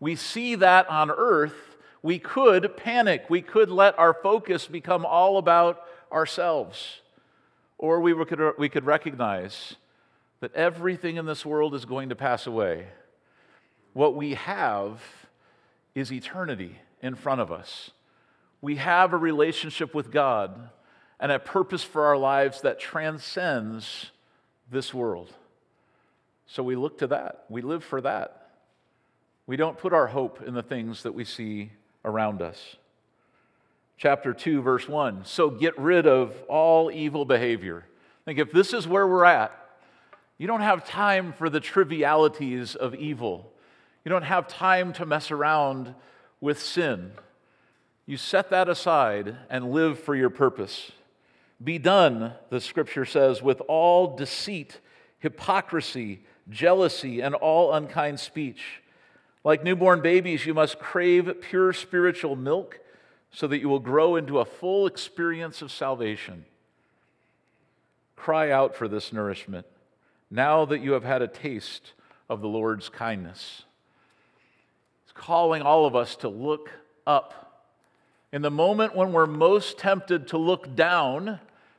We 0.00 0.16
see 0.16 0.56
that 0.56 0.90
on 0.90 1.08
earth, 1.08 1.76
we 2.02 2.18
could 2.18 2.76
panic. 2.76 3.26
We 3.30 3.40
could 3.40 3.70
let 3.70 3.96
our 4.00 4.14
focus 4.14 4.66
become 4.66 5.06
all 5.06 5.38
about 5.38 5.80
ourselves. 6.10 7.00
Or 7.78 8.00
we 8.00 8.12
could, 8.24 8.54
we 8.58 8.68
could 8.68 8.84
recognize 8.84 9.76
that 10.40 10.52
everything 10.56 11.18
in 11.18 11.26
this 11.26 11.46
world 11.46 11.72
is 11.72 11.84
going 11.84 12.08
to 12.08 12.16
pass 12.16 12.48
away. 12.48 12.88
What 13.92 14.14
we 14.14 14.34
have 14.34 15.02
is 15.94 16.12
eternity 16.12 16.78
in 17.02 17.14
front 17.14 17.40
of 17.40 17.52
us. 17.52 17.90
We 18.60 18.76
have 18.76 19.12
a 19.12 19.18
relationship 19.18 19.94
with 19.94 20.10
God 20.10 20.70
and 21.20 21.30
a 21.30 21.38
purpose 21.38 21.84
for 21.84 22.06
our 22.06 22.16
lives 22.16 22.62
that 22.62 22.80
transcends 22.80 24.10
this 24.70 24.94
world. 24.94 25.30
So 26.46 26.62
we 26.62 26.76
look 26.76 26.98
to 26.98 27.06
that. 27.08 27.44
We 27.48 27.62
live 27.62 27.84
for 27.84 28.00
that. 28.00 28.50
We 29.46 29.56
don't 29.56 29.78
put 29.78 29.92
our 29.92 30.06
hope 30.06 30.42
in 30.42 30.54
the 30.54 30.62
things 30.62 31.02
that 31.02 31.12
we 31.12 31.24
see 31.24 31.72
around 32.04 32.40
us. 32.40 32.76
Chapter 33.98 34.32
2, 34.32 34.62
verse 34.62 34.88
1. 34.88 35.24
So 35.24 35.50
get 35.50 35.78
rid 35.78 36.06
of 36.06 36.34
all 36.48 36.90
evil 36.90 37.24
behavior. 37.24 37.84
Think 38.24 38.38
if 38.38 38.50
this 38.50 38.72
is 38.72 38.88
where 38.88 39.06
we're 39.06 39.24
at, 39.24 39.52
you 40.38 40.46
don't 40.46 40.60
have 40.60 40.86
time 40.86 41.32
for 41.32 41.48
the 41.48 41.60
trivialities 41.60 42.74
of 42.74 42.94
evil. 42.94 43.51
You 44.04 44.10
don't 44.10 44.22
have 44.22 44.48
time 44.48 44.92
to 44.94 45.06
mess 45.06 45.30
around 45.30 45.94
with 46.40 46.60
sin. 46.60 47.12
You 48.06 48.16
set 48.16 48.50
that 48.50 48.68
aside 48.68 49.36
and 49.48 49.70
live 49.72 49.98
for 49.98 50.14
your 50.14 50.30
purpose. 50.30 50.92
Be 51.62 51.78
done, 51.78 52.32
the 52.50 52.60
scripture 52.60 53.04
says, 53.04 53.42
with 53.42 53.60
all 53.68 54.16
deceit, 54.16 54.80
hypocrisy, 55.20 56.20
jealousy, 56.50 57.20
and 57.20 57.34
all 57.36 57.72
unkind 57.72 58.18
speech. 58.18 58.82
Like 59.44 59.62
newborn 59.62 60.00
babies, 60.00 60.46
you 60.46 60.54
must 60.54 60.80
crave 60.80 61.32
pure 61.40 61.72
spiritual 61.72 62.34
milk 62.34 62.80
so 63.30 63.46
that 63.46 63.60
you 63.60 63.68
will 63.68 63.80
grow 63.80 64.16
into 64.16 64.40
a 64.40 64.44
full 64.44 64.86
experience 64.86 65.62
of 65.62 65.70
salvation. 65.70 66.44
Cry 68.16 68.50
out 68.50 68.76
for 68.76 68.88
this 68.88 69.12
nourishment 69.12 69.66
now 70.30 70.64
that 70.64 70.80
you 70.80 70.92
have 70.92 71.04
had 71.04 71.22
a 71.22 71.28
taste 71.28 71.92
of 72.28 72.40
the 72.40 72.48
Lord's 72.48 72.88
kindness. 72.88 73.64
It's 75.12 75.20
calling 75.20 75.60
all 75.60 75.84
of 75.84 75.94
us 75.94 76.16
to 76.16 76.28
look 76.28 76.70
up. 77.06 77.68
In 78.32 78.40
the 78.40 78.50
moment 78.50 78.96
when 78.96 79.12
we're 79.12 79.26
most 79.26 79.76
tempted 79.76 80.28
to 80.28 80.38
look 80.38 80.74
down, 80.74 81.38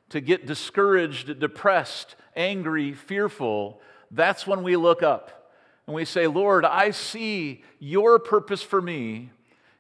to 0.09 0.21
get 0.21 0.45
discouraged, 0.45 1.39
depressed, 1.39 2.15
angry, 2.35 2.93
fearful, 2.93 3.81
that's 4.11 4.45
when 4.45 4.61
we 4.61 4.75
look 4.75 5.01
up 5.01 5.51
and 5.87 5.95
we 5.95 6.05
say, 6.05 6.27
Lord, 6.27 6.63
I 6.63 6.91
see 6.91 7.63
your 7.79 8.19
purpose 8.19 8.61
for 8.61 8.79
me 8.79 9.31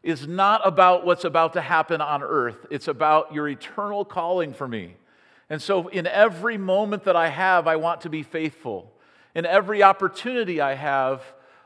is 0.01 0.27
not 0.27 0.61
about 0.65 1.05
what's 1.05 1.23
about 1.23 1.53
to 1.53 1.61
happen 1.61 2.01
on 2.01 2.23
earth, 2.23 2.65
it's 2.71 2.87
about 2.87 3.35
your 3.35 3.47
eternal 3.47 4.03
calling 4.03 4.53
for 4.53 4.67
me. 4.67 4.95
And 5.47 5.61
so, 5.61 5.89
in 5.89 6.07
every 6.07 6.57
moment 6.57 7.03
that 7.03 7.15
I 7.15 7.29
have, 7.29 7.67
I 7.67 7.75
want 7.75 8.01
to 8.01 8.09
be 8.09 8.23
faithful. 8.23 8.91
In 9.35 9.45
every 9.45 9.83
opportunity 9.83 10.59
I 10.59 10.73
have, 10.73 11.21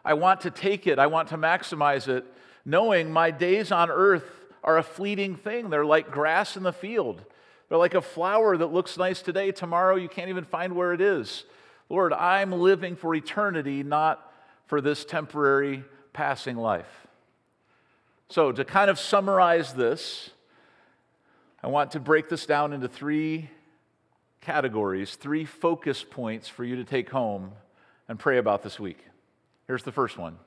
I 0.07 0.13
want 0.13 0.39
to 0.41 0.51
take 0.51 0.87
it, 0.87 0.99
I 0.99 1.07
want 1.07 1.27
to 1.29 1.37
maximize 1.37 2.07
it, 2.07 2.23
knowing 2.63 3.11
my 3.11 3.29
days 3.29 3.73
on 3.73 3.91
earth 3.91 4.23
are 4.63 4.77
a 4.77 4.83
fleeting 4.83 5.35
thing. 5.35 5.69
They're 5.69 5.85
like 5.85 6.11
grass 6.11 6.55
in 6.55 6.63
the 6.63 6.71
field, 6.71 7.25
they're 7.67 7.77
like 7.77 7.93
a 7.93 8.01
flower 8.01 8.55
that 8.55 8.67
looks 8.67 8.97
nice 8.97 9.21
today. 9.21 9.51
Tomorrow, 9.51 9.97
you 9.97 10.07
can't 10.07 10.29
even 10.29 10.45
find 10.45 10.77
where 10.77 10.93
it 10.93 11.01
is. 11.01 11.43
Lord, 11.89 12.13
I'm 12.13 12.53
living 12.53 12.95
for 12.95 13.13
eternity, 13.13 13.83
not 13.83 14.31
for 14.67 14.79
this 14.79 15.03
temporary 15.03 15.83
passing 16.13 16.55
life. 16.55 17.07
So, 18.29 18.53
to 18.53 18.63
kind 18.63 18.89
of 18.89 18.99
summarize 18.99 19.73
this, 19.73 20.29
I 21.61 21.67
want 21.67 21.91
to 21.91 21.99
break 21.99 22.29
this 22.29 22.45
down 22.45 22.71
into 22.71 22.87
three 22.87 23.49
categories, 24.39 25.15
three 25.15 25.43
focus 25.43 26.01
points 26.09 26.47
for 26.47 26.63
you 26.63 26.77
to 26.77 26.85
take 26.85 27.09
home 27.09 27.51
and 28.07 28.17
pray 28.17 28.37
about 28.37 28.63
this 28.63 28.79
week. 28.79 28.99
Here's 29.67 29.83
the 29.83 29.91
first 29.91 30.17
one 30.17 30.37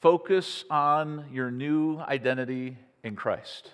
focus 0.00 0.64
on 0.68 1.26
your 1.32 1.50
new 1.50 1.98
identity 1.98 2.76
in 3.02 3.16
Christ. 3.16 3.70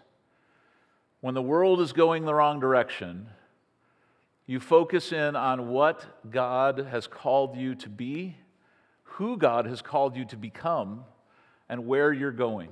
When 1.21 1.35
the 1.35 1.43
world 1.43 1.81
is 1.81 1.93
going 1.93 2.25
the 2.25 2.35
wrong 2.35 2.61
direction, 2.61 3.27
you 4.47 4.61
focus 4.61 5.11
in 5.11 5.35
on 5.35 5.69
what 5.69 6.31
God 6.31 6.87
has 6.91 7.09
called 7.09 7.57
you 7.57 7.75
to 7.77 7.89
be, 7.89 8.37
who 9.03 9.37
God 9.37 9.67
has 9.67 9.83
called 9.83 10.17
you 10.17 10.25
to 10.27 10.37
become, 10.37 11.05
and 11.69 11.87
where 11.87 12.13
you're 12.13 12.31
going. 12.31 12.71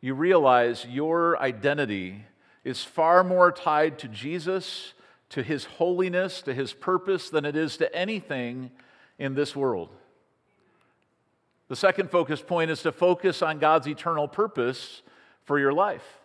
You 0.00 0.14
realize 0.14 0.86
your 0.88 1.36
identity 1.42 2.24
is 2.62 2.84
far 2.84 3.24
more 3.24 3.50
tied 3.50 3.98
to 3.98 4.08
Jesus, 4.08 4.94
to 5.30 5.42
his 5.42 5.64
holiness, 5.64 6.42
to 6.42 6.54
his 6.54 6.72
purpose, 6.72 7.28
than 7.28 7.44
it 7.44 7.56
is 7.56 7.76
to 7.78 7.92
anything 7.94 8.70
in 9.18 9.34
this 9.34 9.56
world. 9.56 9.88
The 11.68 11.76
second 11.76 12.10
focus 12.10 12.40
point 12.40 12.70
is 12.70 12.82
to 12.82 12.92
focus 12.92 13.42
on 13.42 13.58
God's 13.58 13.86
eternal 13.86 14.26
purpose 14.26 15.02
for 15.44 15.58
your 15.58 15.72
life 15.72 16.18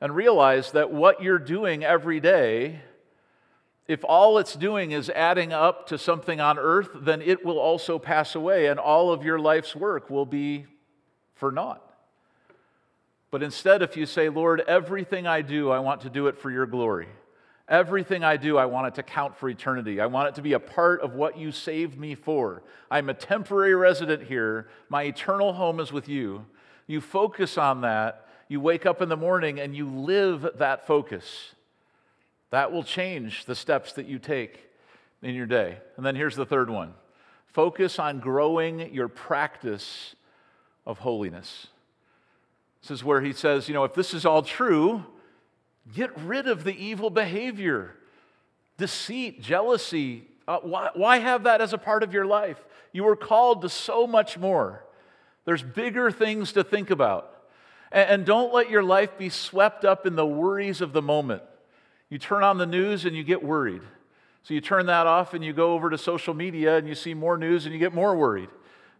and 0.00 0.14
realize 0.14 0.72
that 0.72 0.92
what 0.92 1.22
you're 1.22 1.38
doing 1.38 1.82
every 1.82 2.20
day 2.20 2.82
if 3.88 4.04
all 4.04 4.38
it's 4.38 4.54
doing 4.54 4.90
is 4.90 5.10
adding 5.10 5.52
up 5.52 5.86
to 5.88 5.98
something 5.98 6.40
on 6.40 6.58
earth, 6.58 6.90
then 6.94 7.22
it 7.22 7.44
will 7.44 7.58
also 7.58 7.98
pass 7.98 8.34
away, 8.34 8.66
and 8.66 8.80
all 8.80 9.12
of 9.12 9.24
your 9.24 9.38
life's 9.38 9.76
work 9.76 10.10
will 10.10 10.26
be 10.26 10.66
for 11.34 11.52
naught. 11.52 11.82
But 13.30 13.42
instead, 13.42 13.82
if 13.82 13.96
you 13.96 14.06
say, 14.06 14.28
Lord, 14.28 14.62
everything 14.66 15.26
I 15.26 15.42
do, 15.42 15.70
I 15.70 15.78
want 15.78 16.00
to 16.00 16.10
do 16.10 16.26
it 16.26 16.38
for 16.38 16.50
your 16.50 16.66
glory. 16.66 17.08
Everything 17.68 18.22
I 18.22 18.36
do, 18.36 18.56
I 18.56 18.66
want 18.66 18.86
it 18.86 18.94
to 18.94 19.02
count 19.02 19.36
for 19.36 19.48
eternity. 19.48 20.00
I 20.00 20.06
want 20.06 20.28
it 20.28 20.34
to 20.36 20.42
be 20.42 20.52
a 20.52 20.60
part 20.60 21.00
of 21.00 21.14
what 21.14 21.36
you 21.36 21.50
saved 21.50 21.98
me 21.98 22.14
for. 22.14 22.62
I'm 22.90 23.08
a 23.08 23.14
temporary 23.14 23.74
resident 23.74 24.22
here. 24.22 24.68
My 24.88 25.02
eternal 25.02 25.52
home 25.52 25.80
is 25.80 25.90
with 25.90 26.08
you. 26.08 26.46
You 26.86 27.00
focus 27.00 27.58
on 27.58 27.80
that. 27.80 28.28
You 28.48 28.60
wake 28.60 28.86
up 28.86 29.02
in 29.02 29.08
the 29.08 29.16
morning 29.16 29.58
and 29.58 29.76
you 29.76 29.88
live 29.88 30.46
that 30.58 30.86
focus. 30.86 31.54
That 32.50 32.70
will 32.70 32.84
change 32.84 33.46
the 33.46 33.56
steps 33.56 33.92
that 33.94 34.06
you 34.06 34.20
take 34.20 34.70
in 35.20 35.34
your 35.34 35.46
day. 35.46 35.78
And 35.96 36.06
then 36.06 36.14
here's 36.14 36.36
the 36.36 36.46
third 36.46 36.70
one 36.70 36.94
focus 37.48 37.98
on 37.98 38.20
growing 38.20 38.92
your 38.94 39.08
practice 39.08 40.14
of 40.84 40.98
holiness. 40.98 41.66
This 42.82 42.90
is 42.92 43.02
where 43.02 43.22
he 43.22 43.32
says, 43.32 43.66
you 43.66 43.74
know, 43.74 43.82
if 43.82 43.94
this 43.94 44.14
is 44.14 44.24
all 44.24 44.42
true, 44.42 45.04
get 45.94 46.16
rid 46.18 46.48
of 46.48 46.64
the 46.64 46.74
evil 46.74 47.10
behavior, 47.10 47.94
deceit, 48.76 49.42
jealousy. 49.42 50.26
Uh, 50.46 50.58
why, 50.58 50.90
why 50.94 51.18
have 51.18 51.44
that 51.44 51.60
as 51.60 51.72
a 51.72 51.78
part 51.78 52.02
of 52.02 52.12
your 52.12 52.26
life? 52.26 52.62
You 52.92 53.04
were 53.04 53.16
called 53.16 53.62
to 53.62 53.68
so 53.68 54.06
much 54.06 54.38
more. 54.38 54.84
There's 55.44 55.62
bigger 55.62 56.10
things 56.10 56.52
to 56.52 56.64
think 56.64 56.90
about. 56.90 57.30
And, 57.92 58.10
and 58.10 58.26
don't 58.26 58.52
let 58.52 58.70
your 58.70 58.82
life 58.82 59.16
be 59.18 59.28
swept 59.28 59.84
up 59.84 60.06
in 60.06 60.16
the 60.16 60.26
worries 60.26 60.80
of 60.80 60.92
the 60.92 61.02
moment. 61.02 61.42
You 62.08 62.18
turn 62.18 62.42
on 62.42 62.58
the 62.58 62.66
news 62.66 63.04
and 63.04 63.16
you 63.16 63.24
get 63.24 63.42
worried. 63.42 63.82
So 64.42 64.54
you 64.54 64.60
turn 64.60 64.86
that 64.86 65.08
off 65.08 65.34
and 65.34 65.44
you 65.44 65.52
go 65.52 65.74
over 65.74 65.90
to 65.90 65.98
social 65.98 66.32
media 66.32 66.76
and 66.76 66.86
you 66.86 66.94
see 66.94 67.14
more 67.14 67.36
news 67.36 67.64
and 67.64 67.72
you 67.72 67.80
get 67.80 67.92
more 67.92 68.14
worried. 68.16 68.48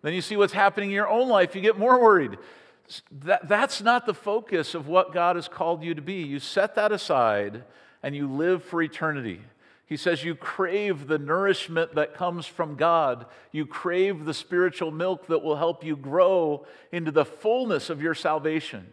Then 0.03 0.13
you 0.13 0.21
see 0.21 0.37
what's 0.37 0.53
happening 0.53 0.91
in 0.91 0.95
your 0.95 1.09
own 1.09 1.29
life, 1.29 1.55
you 1.55 1.61
get 1.61 1.79
more 1.79 2.01
worried. 2.01 2.37
That, 3.11 3.49
that's 3.49 3.81
not 3.81 4.07
the 4.07 4.15
focus 4.15 4.75
of 4.75 4.87
what 4.89 5.13
God 5.13 5.37
has 5.37 5.49
called 5.49 5.83
you 5.83 5.95
to 5.95 6.03
be. 6.03 6.23
You 6.23 6.39
set 6.39 6.75
that 6.77 6.93
aside 6.93 7.65
and 8.03 8.15
you 8.15 8.31
live 8.31 8.63
for 8.63 8.81
eternity. 8.83 9.41
He 9.87 9.97
says 9.97 10.25
you 10.25 10.35
crave 10.35 11.07
the 11.07 11.19
nourishment 11.19 11.95
that 11.95 12.15
comes 12.15 12.47
from 12.47 12.75
God. 12.75 13.27
You 13.53 13.67
crave 13.67 14.25
the 14.25 14.35
spiritual 14.35 14.91
milk 14.91 15.29
that 15.29 15.43
will 15.43 15.57
help 15.57 15.85
you 15.85 15.97
grow 15.97 16.67
into 16.91 17.13
the 17.13 17.25
fullness 17.25 17.89
of 17.89 18.03
your 18.03 18.15
salvation. 18.15 18.89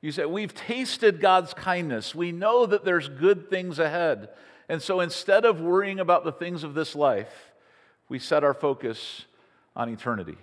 You 0.00 0.12
say, 0.12 0.24
We've 0.24 0.54
tasted 0.54 1.20
God's 1.20 1.52
kindness. 1.52 2.14
We 2.14 2.32
know 2.32 2.64
that 2.64 2.84
there's 2.84 3.08
good 3.08 3.50
things 3.50 3.78
ahead. 3.78 4.30
And 4.68 4.82
so 4.82 5.00
instead 5.00 5.44
of 5.44 5.60
worrying 5.60 6.00
about 6.00 6.24
the 6.24 6.32
things 6.32 6.64
of 6.64 6.74
this 6.74 6.94
life, 6.94 7.52
we 8.08 8.18
set 8.18 8.42
our 8.42 8.54
focus 8.54 9.26
on 9.74 9.88
eternity. 9.88 10.38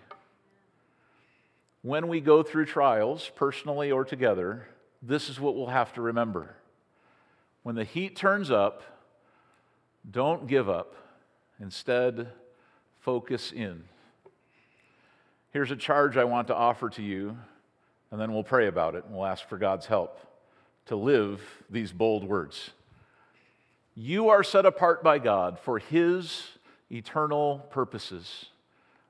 When 1.84 2.08
we 2.08 2.20
go 2.20 2.42
through 2.42 2.66
trials, 2.66 3.30
personally 3.36 3.92
or 3.92 4.04
together, 4.04 4.66
this 5.02 5.30
is 5.30 5.40
what 5.40 5.56
we'll 5.56 5.68
have 5.68 5.94
to 5.94 6.02
remember. 6.02 6.56
When 7.62 7.76
the 7.76 7.84
heat 7.84 8.16
turns 8.16 8.50
up, 8.50 8.82
don't 10.10 10.48
give 10.48 10.68
up. 10.68 10.96
Instead, 11.60 12.30
focus 13.00 13.52
in. 13.52 13.84
Here's 15.52 15.70
a 15.70 15.76
charge 15.76 16.18
I 16.18 16.24
want 16.24 16.48
to 16.48 16.56
offer 16.56 16.90
to 16.90 17.04
you 17.04 17.38
and 18.14 18.22
then 18.22 18.32
we'll 18.32 18.44
pray 18.44 18.68
about 18.68 18.94
it 18.94 19.04
and 19.06 19.16
we'll 19.16 19.26
ask 19.26 19.50
for 19.50 19.58
God's 19.58 19.88
help 19.88 20.20
to 20.86 20.96
live 20.96 21.42
these 21.68 21.92
bold 21.92 22.24
words. 22.24 22.70
You 23.96 24.30
are 24.30 24.44
set 24.44 24.68
apart 24.68 25.04
by 25.04 25.18
God 25.18 25.58
for 25.58 25.80
His 25.80 26.44
eternal 26.92 27.66
purposes. 27.72 28.46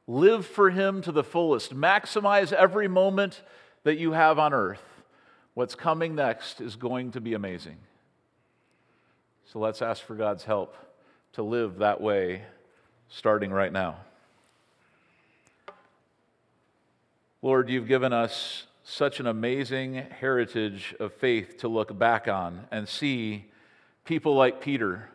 Live 0.07 0.45
for 0.45 0.69
Him 0.69 1.01
to 1.03 1.11
the 1.11 1.23
fullest. 1.23 1.73
Maximize 1.73 2.51
every 2.51 2.87
moment 2.87 3.41
that 3.83 3.97
you 3.97 4.11
have 4.13 4.39
on 4.39 4.53
earth. 4.53 4.83
What's 5.53 5.75
coming 5.75 6.15
next 6.15 6.61
is 6.61 6.75
going 6.75 7.11
to 7.11 7.21
be 7.21 7.33
amazing. 7.33 7.77
So 9.45 9.59
let's 9.59 9.81
ask 9.81 10.03
for 10.03 10.15
God's 10.15 10.43
help 10.43 10.75
to 11.33 11.43
live 11.43 11.77
that 11.77 12.01
way 12.01 12.43
starting 13.07 13.51
right 13.51 13.71
now. 13.71 13.97
Lord, 17.41 17.69
you've 17.69 17.87
given 17.87 18.13
us 18.13 18.65
such 18.83 19.19
an 19.19 19.27
amazing 19.27 19.95
heritage 19.95 20.95
of 20.99 21.13
faith 21.13 21.57
to 21.59 21.67
look 21.67 21.97
back 21.97 22.27
on 22.27 22.67
and 22.71 22.87
see 22.87 23.45
people 24.05 24.35
like 24.35 24.61
Peter, 24.61 25.09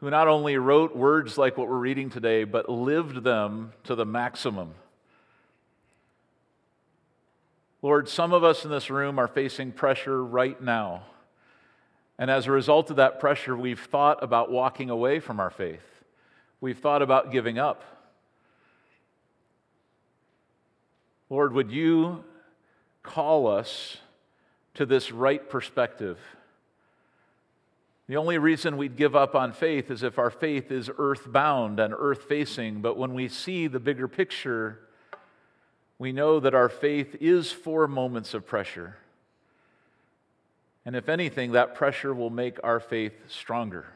who 0.00 0.08
not 0.10 0.28
only 0.28 0.56
wrote 0.56 0.96
words 0.96 1.36
like 1.36 1.56
what 1.56 1.68
we're 1.68 1.76
reading 1.76 2.08
today, 2.08 2.44
but 2.44 2.68
lived 2.68 3.22
them 3.22 3.72
to 3.84 3.94
the 3.94 4.06
maximum. 4.06 4.74
Lord, 7.82 8.08
some 8.08 8.32
of 8.32 8.42
us 8.42 8.64
in 8.64 8.70
this 8.70 8.90
room 8.90 9.18
are 9.18 9.28
facing 9.28 9.72
pressure 9.72 10.24
right 10.24 10.60
now. 10.60 11.02
And 12.18 12.30
as 12.30 12.46
a 12.46 12.52
result 12.52 12.90
of 12.90 12.96
that 12.96 13.20
pressure, 13.20 13.56
we've 13.56 13.80
thought 13.80 14.22
about 14.22 14.50
walking 14.50 14.90
away 14.90 15.20
from 15.20 15.40
our 15.40 15.50
faith. 15.50 15.80
We've 16.60 16.78
thought 16.78 17.00
about 17.00 17.32
giving 17.32 17.58
up. 17.58 17.82
Lord, 21.30 21.52
would 21.54 21.70
you 21.70 22.24
call 23.02 23.46
us 23.46 23.98
to 24.74 24.84
this 24.84 25.12
right 25.12 25.48
perspective? 25.48 26.18
The 28.10 28.16
only 28.16 28.38
reason 28.38 28.76
we'd 28.76 28.96
give 28.96 29.14
up 29.14 29.36
on 29.36 29.52
faith 29.52 29.88
is 29.88 30.02
if 30.02 30.18
our 30.18 30.30
faith 30.30 30.72
is 30.72 30.90
earthbound 30.98 31.78
and 31.78 31.94
earth 31.96 32.24
facing. 32.24 32.80
But 32.80 32.96
when 32.96 33.14
we 33.14 33.28
see 33.28 33.68
the 33.68 33.78
bigger 33.78 34.08
picture, 34.08 34.80
we 35.96 36.10
know 36.10 36.40
that 36.40 36.52
our 36.52 36.68
faith 36.68 37.14
is 37.20 37.52
for 37.52 37.86
moments 37.86 38.34
of 38.34 38.44
pressure. 38.44 38.96
And 40.84 40.96
if 40.96 41.08
anything, 41.08 41.52
that 41.52 41.76
pressure 41.76 42.12
will 42.12 42.30
make 42.30 42.58
our 42.64 42.80
faith 42.80 43.12
stronger. 43.28 43.86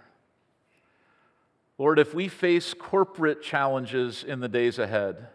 Lord, 1.77 1.99
if 1.99 2.15
we 2.15 2.29
face 2.29 2.73
corporate 2.73 3.43
challenges 3.43 4.23
in 4.23 4.39
the 4.39 4.49
days 4.49 4.79
ahead, 4.79 5.27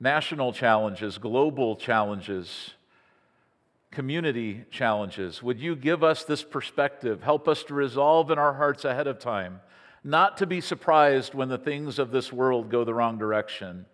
national 0.00 0.52
challenges, 0.52 1.18
global 1.18 1.76
challenges, 1.76 2.72
community 3.96 4.62
challenges, 4.70 5.42
would 5.42 5.58
you 5.58 5.74
give 5.74 6.04
us 6.04 6.22
this 6.24 6.44
perspective? 6.44 7.22
Help 7.22 7.48
us 7.48 7.64
to 7.64 7.72
resolve 7.72 8.30
in 8.30 8.38
our 8.38 8.52
hearts 8.52 8.84
ahead 8.84 9.06
of 9.06 9.18
time, 9.18 9.58
not 10.04 10.36
to 10.36 10.46
be 10.46 10.60
surprised 10.60 11.32
when 11.32 11.48
the 11.48 11.56
things 11.56 11.98
of 11.98 12.10
this 12.10 12.30
world 12.30 12.70
go 12.70 12.84
the 12.84 12.92
wrong 12.92 13.16
direction, 13.16 13.86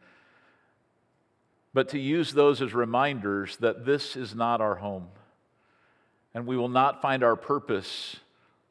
but 1.72 1.90
to 1.90 2.00
use 2.00 2.32
those 2.32 2.60
as 2.60 2.74
reminders 2.74 3.56
that 3.58 3.86
this 3.86 4.16
is 4.16 4.34
not 4.34 4.60
our 4.60 4.74
home 4.74 5.06
and 6.34 6.48
we 6.48 6.56
will 6.56 6.68
not 6.68 7.00
find 7.00 7.22
our 7.22 7.36
purpose 7.36 8.16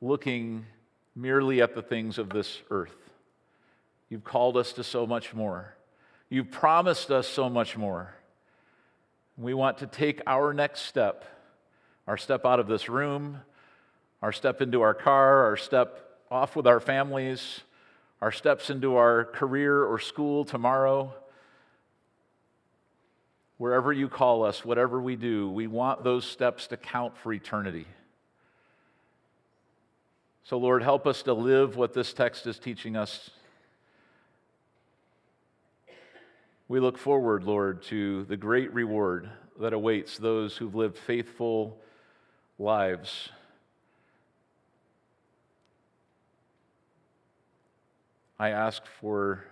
looking 0.01 0.65
merely 1.15 1.61
at 1.61 1.73
the 1.73 1.81
things 1.81 2.17
of 2.17 2.29
this 2.29 2.61
earth. 2.69 2.91
You've 4.09 4.25
called 4.25 4.57
us 4.57 4.73
to 4.73 4.83
so 4.83 5.07
much 5.07 5.33
more. 5.33 5.77
You've 6.29 6.51
promised 6.51 7.09
us 7.09 7.25
so 7.25 7.49
much 7.49 7.77
more. 7.77 8.13
We 9.41 9.53
want 9.55 9.79
to 9.79 9.87
take 9.87 10.21
our 10.27 10.53
next 10.53 10.81
step, 10.81 11.25
our 12.07 12.15
step 12.15 12.45
out 12.45 12.59
of 12.59 12.67
this 12.67 12.87
room, 12.87 13.41
our 14.21 14.31
step 14.31 14.61
into 14.61 14.81
our 14.81 14.93
car, 14.93 15.45
our 15.45 15.57
step 15.57 16.19
off 16.29 16.55
with 16.55 16.67
our 16.67 16.79
families, 16.79 17.61
our 18.21 18.31
steps 18.31 18.69
into 18.69 18.97
our 18.97 19.25
career 19.25 19.83
or 19.83 19.97
school 19.97 20.45
tomorrow 20.45 21.13
wherever 23.61 23.93
you 23.93 24.09
call 24.09 24.43
us, 24.43 24.65
whatever 24.65 24.99
we 24.99 25.15
do, 25.15 25.47
we 25.47 25.67
want 25.67 26.03
those 26.03 26.25
steps 26.25 26.65
to 26.65 26.75
count 26.75 27.15
for 27.15 27.31
eternity. 27.31 27.85
So, 30.45 30.57
Lord, 30.57 30.81
help 30.81 31.05
us 31.05 31.21
to 31.23 31.33
live 31.33 31.77
what 31.77 31.93
this 31.93 32.11
text 32.11 32.47
is 32.47 32.57
teaching 32.57 32.95
us. 32.95 33.29
We 36.71 36.79
look 36.79 36.97
forward, 36.97 37.43
Lord, 37.43 37.83
to 37.89 38.23
the 38.23 38.37
great 38.37 38.73
reward 38.73 39.29
that 39.59 39.73
awaits 39.73 40.17
those 40.17 40.55
who've 40.55 40.73
lived 40.73 40.97
faithful 40.97 41.77
lives. 42.57 43.27
I 48.39 48.51
ask 48.51 48.85
for 49.01 49.43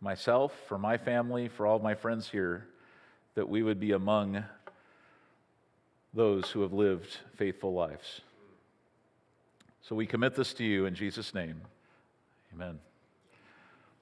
myself, 0.00 0.52
for 0.68 0.78
my 0.78 0.98
family, 0.98 1.48
for 1.48 1.66
all 1.66 1.80
my 1.80 1.96
friends 1.96 2.30
here 2.30 2.68
that 3.34 3.48
we 3.48 3.64
would 3.64 3.80
be 3.80 3.90
among 3.90 4.44
those 6.14 6.48
who 6.48 6.62
have 6.62 6.72
lived 6.72 7.16
faithful 7.34 7.74
lives. 7.74 8.20
So 9.82 9.96
we 9.96 10.06
commit 10.06 10.36
this 10.36 10.54
to 10.54 10.64
you 10.64 10.86
in 10.86 10.94
Jesus' 10.94 11.34
name. 11.34 11.60
Amen. 12.54 12.78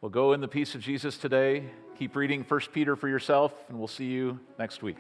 Well, 0.02 0.11
go 0.11 0.35
in 0.35 0.42
the 0.42 0.48
peace 0.48 0.74
of 0.74 0.82
Jesus 0.82 1.16
today. 1.16 1.64
Keep 1.98 2.16
reading 2.16 2.44
1 2.46 2.61
Peter 2.74 2.96
for 2.96 3.09
yourself, 3.09 3.54
and 3.70 3.78
we'll 3.78 3.88
see 3.88 4.04
you 4.04 4.38
next 4.59 4.82
week. 4.82 4.98